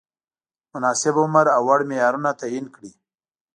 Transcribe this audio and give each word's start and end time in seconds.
مناسب 0.73 1.15
عمر 1.23 1.45
او 1.55 1.63
وړ 1.67 1.79
معیارونه 1.89 2.29
تعین 2.39 2.65
کړي. 2.75 2.91